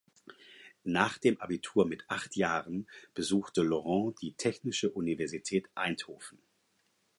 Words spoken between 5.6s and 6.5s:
Eindhoven.